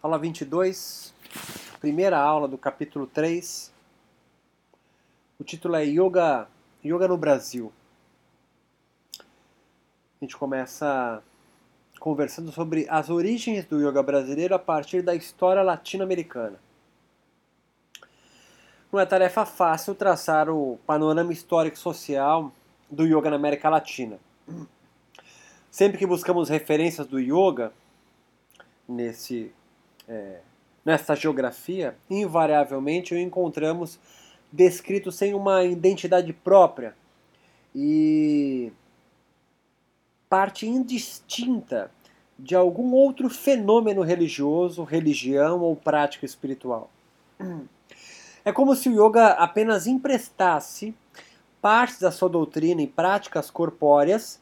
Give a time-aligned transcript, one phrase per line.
[0.00, 1.12] Aula 22,
[1.80, 3.72] primeira aula do capítulo 3.
[5.40, 6.46] O título é Yoga,
[6.84, 7.72] Yoga no Brasil.
[9.18, 9.24] A
[10.24, 11.20] gente começa
[11.98, 16.60] conversando sobre as origens do yoga brasileiro a partir da história latino-americana.
[18.92, 22.52] Não é tarefa fácil traçar o panorama histórico-social
[22.88, 24.20] do yoga na América Latina.
[25.68, 27.72] Sempre que buscamos referências do yoga
[28.88, 29.52] nesse,
[30.08, 30.40] é,
[30.84, 33.98] nessa geografia, invariavelmente o encontramos
[34.50, 36.96] descrito sem uma identidade própria
[37.74, 38.72] e
[40.28, 41.90] parte indistinta
[42.38, 46.90] de algum outro fenômeno religioso, religião ou prática espiritual.
[48.44, 50.94] É como se o yoga apenas emprestasse
[51.60, 54.40] partes da sua doutrina e práticas corpóreas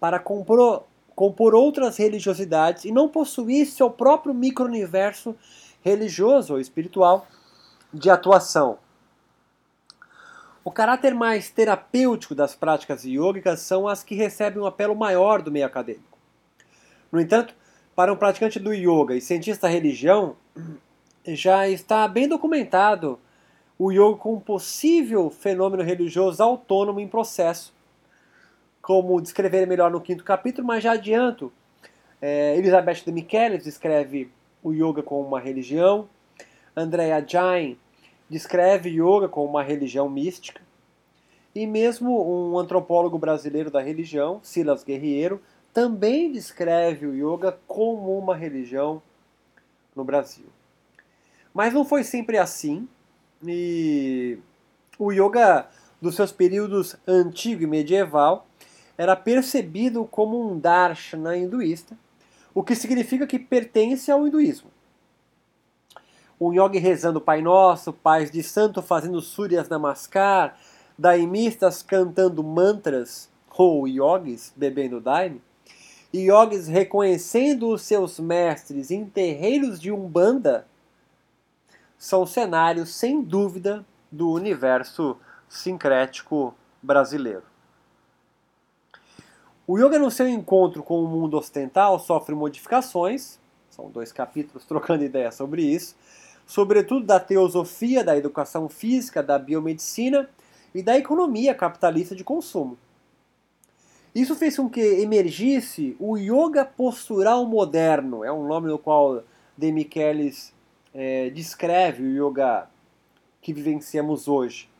[0.00, 0.84] para compor,
[1.14, 5.34] compor outras religiosidades e não possuísse seu próprio micro-universo
[5.82, 7.26] religioso ou espiritual
[7.92, 8.78] de atuação.
[10.64, 15.50] O caráter mais terapêutico das práticas yógicas são as que recebem um apelo maior do
[15.50, 16.18] meio acadêmico.
[17.10, 17.52] No entanto,
[17.96, 20.36] para um praticante do yoga e cientista da religião,
[21.26, 23.18] já está bem documentado
[23.76, 27.74] o yoga como um possível fenômeno religioso autônomo em processo,
[28.82, 31.52] como descrever melhor no quinto capítulo, mas já adianto.
[32.20, 34.30] É, Elizabeth de Michelis descreve
[34.62, 36.08] o yoga como uma religião,
[36.76, 37.78] Andrea Jain
[38.28, 40.60] descreve yoga como uma religião mística.
[41.54, 45.40] E mesmo um antropólogo brasileiro da religião, Silas Guerreiro,
[45.72, 49.02] também descreve o yoga como uma religião
[49.94, 50.46] no Brasil.
[51.52, 52.88] Mas não foi sempre assim.
[53.46, 54.38] E
[54.98, 55.68] o yoga
[56.00, 58.46] dos seus períodos antigo e medieval
[59.02, 61.96] era percebido como um darshana hinduísta,
[62.54, 64.70] o que significa que pertence ao hinduísmo
[66.44, 70.58] um yogi rezando Pai Nosso, pais de santo fazendo Suryas Namaskar,
[70.98, 75.40] daimistas cantando mantras, ou yogis bebendo daime,
[76.12, 80.66] e yogis reconhecendo os seus mestres em terreiros de Umbanda,
[81.96, 85.16] são cenários, sem dúvida, do universo
[85.48, 86.52] sincrético
[86.82, 87.44] brasileiro.
[89.66, 93.38] O yoga, no seu encontro com o mundo ocidental, sofre modificações,
[93.70, 95.94] são dois capítulos trocando ideia sobre isso,
[96.44, 100.28] sobretudo da teosofia, da educação física, da biomedicina
[100.74, 102.76] e da economia capitalista de consumo.
[104.14, 109.22] Isso fez com que emergisse o yoga postural moderno, é um nome no qual
[109.56, 110.52] De Michelis
[110.92, 112.68] é, descreve o yoga
[113.40, 114.71] que vivenciamos hoje.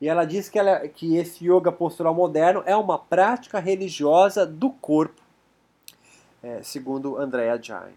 [0.00, 4.70] E ela diz que, ela, que esse yoga postural moderno é uma prática religiosa do
[4.70, 5.20] corpo,
[6.42, 7.92] é, segundo Andrea Jain.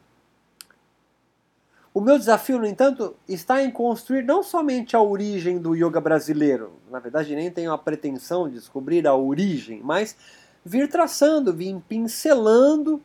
[1.94, 6.74] O meu desafio, no entanto, está em construir não somente a origem do yoga brasileiro,
[6.90, 10.18] na verdade nem tenho a pretensão de descobrir a origem, mas
[10.66, 13.00] vir traçando, vir pincelando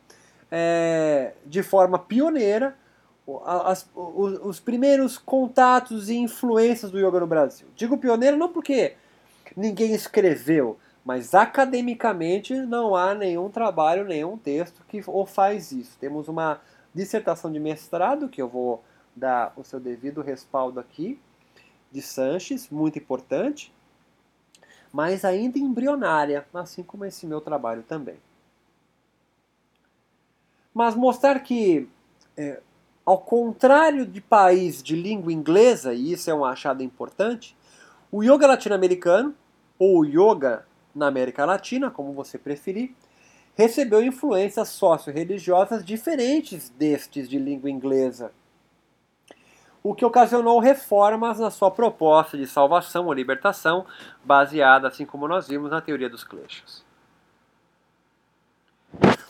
[0.51, 2.75] é, de forma pioneira
[3.45, 7.67] as, os, os, primeiros contatos e influências do yoga no Brasil.
[7.75, 8.95] Digo pioneiro não porque
[9.55, 15.97] ninguém escreveu, mas academicamente não há nenhum trabalho, nenhum texto que o faz isso.
[15.99, 16.61] Temos uma
[16.93, 18.83] dissertação de mestrado, que eu vou
[19.15, 21.19] dar o seu devido respaldo aqui,
[21.91, 23.73] de Sanches, muito importante,
[24.91, 28.17] mas ainda embrionária, assim como esse meu trabalho também.
[30.73, 31.89] Mas mostrar que,
[32.37, 32.61] é,
[33.09, 37.57] ao contrário de país de língua inglesa, e isso é um achado importante,
[38.11, 39.33] o yoga latino-americano,
[39.79, 42.93] ou yoga na América Latina, como você preferir,
[43.55, 48.31] recebeu influências socio-religiosas diferentes destes de língua inglesa,
[49.81, 53.87] o que ocasionou reformas na sua proposta de salvação ou libertação,
[54.23, 56.85] baseada, assim como nós vimos, na teoria dos kleshas.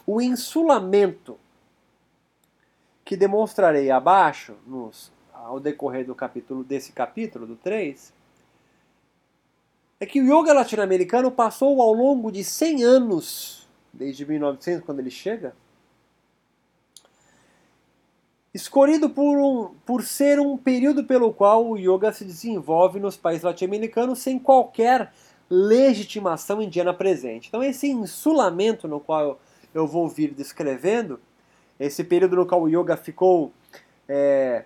[0.06, 1.40] O insulamento
[3.10, 8.14] que demonstrarei abaixo, nos, ao decorrer do capítulo desse capítulo, do 3,
[10.00, 15.10] é que o yoga latino-americano passou ao longo de 100 anos desde 1900, quando ele
[15.10, 15.56] chega,
[18.54, 23.44] escolhido por, um, por ser um período pelo qual o yoga se desenvolve nos países
[23.44, 25.12] latino-americanos sem qualquer
[25.50, 27.48] legitimação indiana presente.
[27.48, 29.40] Então esse insulamento no qual
[29.74, 31.20] eu vou vir descrevendo,
[31.80, 33.54] esse período no qual o yoga ficou
[34.08, 34.66] é,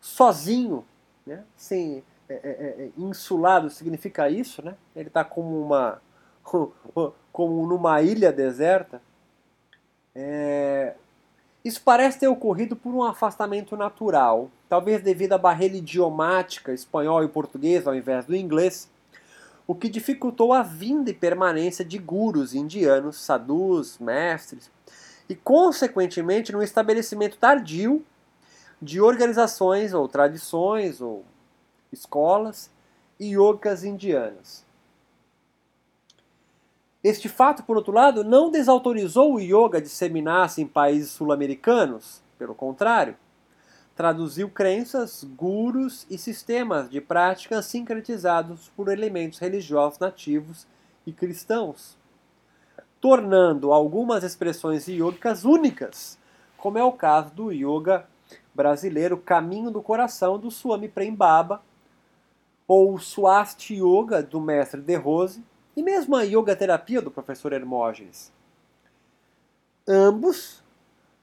[0.00, 0.84] sozinho,
[1.26, 4.74] né, sem, é, é, é insulado significa isso, né?
[4.94, 6.00] ele está como uma
[7.32, 9.00] como numa ilha deserta,
[10.14, 10.94] é,
[11.64, 17.28] Isso parece ter ocorrido por um afastamento natural, talvez devido à barreira idiomática espanhol e
[17.28, 18.90] português ao invés do inglês,
[19.66, 24.70] o que dificultou a vinda e permanência de gurus indianos, sadhus, mestres,
[25.32, 28.04] e consequentemente no estabelecimento tardio
[28.82, 31.24] de organizações ou tradições ou
[31.90, 32.70] escolas
[33.18, 34.62] yogas indianas.
[37.02, 43.16] Este fato, por outro lado, não desautorizou o yoga disseminar-se em países sul-americanos, pelo contrário,
[43.96, 50.66] traduziu crenças, gurus e sistemas de práticas sincretizados por elementos religiosos nativos
[51.06, 51.96] e cristãos,
[53.02, 56.16] tornando algumas expressões yogicas únicas,
[56.56, 58.06] como é o caso do yoga
[58.54, 61.60] brasileiro Caminho do Coração do Swami Prembaba,
[62.66, 62.98] ou o
[63.68, 65.44] Yoga do mestre De Rose,
[65.76, 68.32] e mesmo a yoga terapia do professor Hermógenes.
[69.86, 70.62] Ambos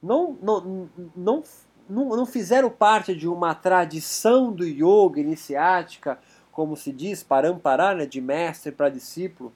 [0.03, 1.43] não, não, não,
[1.89, 6.19] não, não fizeram parte de uma tradição do yoga iniciática,
[6.51, 9.53] como se diz, paramparar, né, de mestre para discípulo,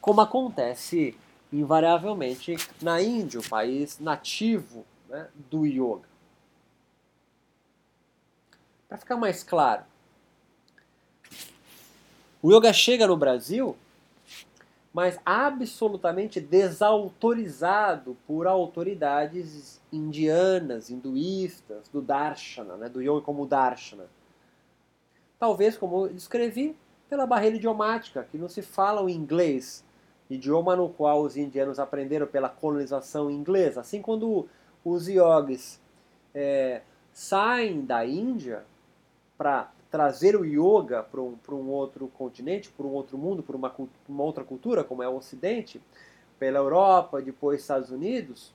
[0.00, 1.16] como acontece
[1.52, 6.08] invariavelmente na Índia, o país nativo né, do yoga.
[8.88, 9.84] Para ficar mais claro,
[12.42, 13.76] o yoga chega no Brasil,
[14.92, 24.06] mas absolutamente desautorizado por autoridades indianas, hinduístas, do darshana, né, do yoga como darshana.
[25.38, 26.76] Talvez, como eu descrevi,
[27.08, 29.84] pela barreira idiomática, que não se fala o inglês,
[30.28, 33.80] idioma no qual os indianos aprenderam pela colonização inglesa.
[33.80, 34.48] Assim, quando
[34.84, 35.80] os yogis
[36.34, 36.82] é,
[37.12, 38.64] saem da Índia
[39.36, 43.74] para trazer o yoga para um, um outro continente, para um outro mundo, para uma,
[44.08, 45.80] uma outra cultura, como é o Ocidente,
[46.38, 48.54] pela Europa, depois Estados Unidos,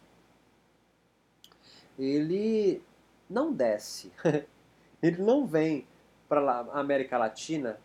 [1.98, 2.82] ele
[3.30, 4.12] não desce.
[5.02, 5.88] ele não vem
[6.30, 7.80] para a América Latina,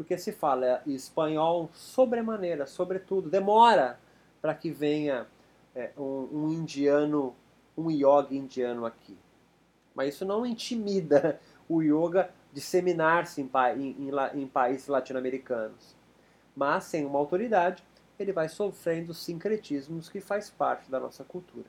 [0.00, 3.28] porque se fala espanhol sobremaneira, sobretudo.
[3.28, 4.00] Demora
[4.40, 5.26] para que venha
[5.74, 7.36] é, um, um indiano,
[7.76, 9.14] um yoga indiano aqui.
[9.94, 11.38] Mas isso não intimida
[11.68, 15.94] o yoga disseminar-se em, em, em, em países latino-americanos.
[16.56, 17.84] Mas, sem uma autoridade,
[18.18, 21.66] ele vai sofrendo sincretismos que faz parte da nossa cultura.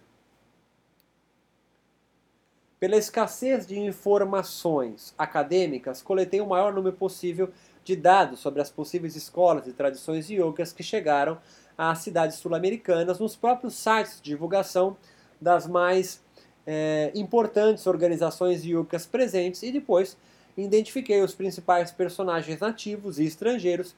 [2.79, 7.51] Pela escassez de informações acadêmicas, coletei o maior número possível
[7.83, 11.37] de dados sobre as possíveis escolas e tradições yogas que chegaram
[11.77, 14.95] às cidades sul-americanas nos próprios sites de divulgação
[15.39, 16.21] das mais
[16.65, 20.15] é, importantes organizações yogas presentes e depois
[20.55, 23.95] identifiquei os principais personagens nativos e estrangeiros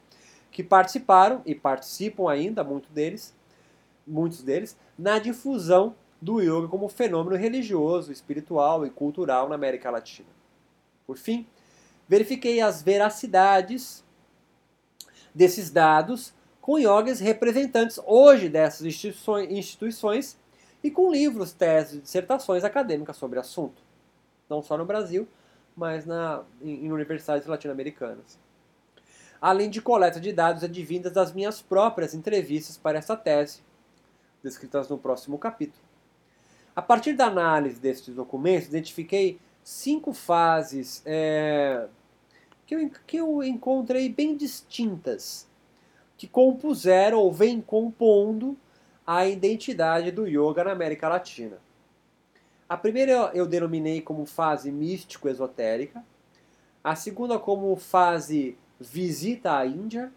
[0.51, 3.33] que participaram e participam ainda, muito deles,
[4.05, 10.29] muitos deles, na difusão do yoga como fenômeno religioso, espiritual e cultural na América Latina.
[11.05, 11.45] Por fim,
[12.07, 14.03] verifiquei as veracidades
[15.33, 18.85] desses dados com yogis representantes hoje dessas
[19.49, 20.37] instituições
[20.83, 23.81] e com livros, teses e dissertações acadêmicas sobre o assunto,
[24.49, 25.27] não só no Brasil,
[25.75, 28.39] mas na, em, em universidades latino-americanas.
[29.41, 33.61] Além de coleta de dados advindas das minhas próprias entrevistas para essa tese,
[34.41, 35.83] descritas no próximo capítulo.
[36.75, 41.87] A partir da análise destes documentos, identifiquei cinco fases é,
[42.65, 45.47] que, eu, que eu encontrei bem distintas,
[46.17, 48.57] que compuseram ou vêm compondo
[49.05, 51.57] a identidade do yoga na América Latina.
[52.67, 56.03] A primeira eu denominei como fase místico-esotérica,
[56.83, 60.11] a segunda como fase visita à Índia,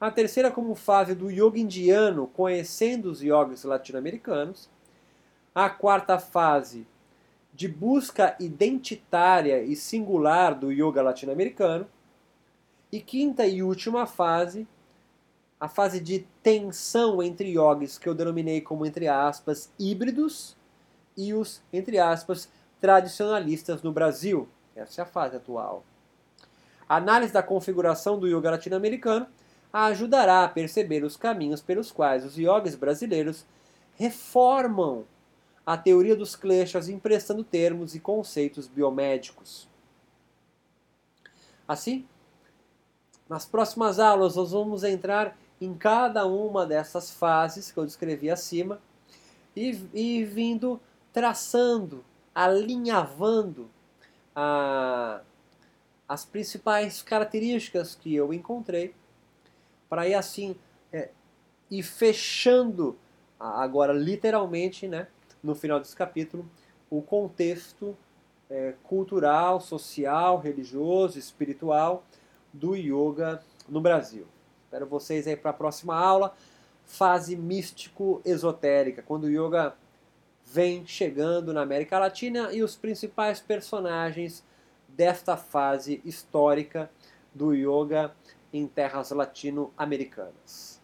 [0.00, 4.68] a terceira como fase do yoga indiano, conhecendo os yogis latino-americanos,
[5.54, 6.86] a quarta fase
[7.56, 11.86] de busca identitária e singular do yoga latino-americano,
[12.92, 14.68] e quinta e última fase,
[15.58, 20.54] a fase de tensão entre yogis, que eu denominei como, entre aspas, híbridos,
[21.16, 22.46] e os, entre aspas,
[22.78, 24.46] tradicionalistas no Brasil.
[24.76, 25.82] Essa é a fase atual.
[26.86, 29.26] A análise da configuração do yoga latino-americano
[29.72, 33.46] ajudará a perceber os caminhos pelos quais os yogis brasileiros
[33.96, 35.06] reformam
[35.66, 39.68] a teoria dos kleshas emprestando termos e conceitos biomédicos.
[41.66, 42.06] Assim,
[43.28, 48.80] nas próximas aulas nós vamos entrar em cada uma dessas fases que eu descrevi acima
[49.56, 50.80] e, e vindo
[51.12, 53.68] traçando, alinhavando
[54.34, 55.20] a,
[56.08, 58.94] as principais características que eu encontrei,
[59.88, 60.54] para ir assim
[60.92, 61.10] é,
[61.70, 62.96] e fechando
[63.40, 65.08] agora literalmente, né,
[65.46, 66.44] no final desse capítulo,
[66.90, 67.96] o contexto
[68.50, 72.04] é, cultural, social, religioso, espiritual
[72.52, 74.26] do yoga no Brasil.
[74.64, 76.34] Espero vocês aí para a próxima aula.
[76.84, 79.74] Fase místico-esotérica, quando o yoga
[80.44, 84.44] vem chegando na América Latina e os principais personagens
[84.88, 86.90] desta fase histórica
[87.34, 88.14] do yoga
[88.52, 90.75] em terras latino-americanas.